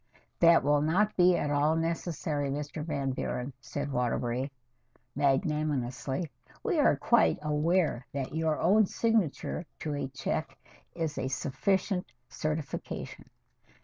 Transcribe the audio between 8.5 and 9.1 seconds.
own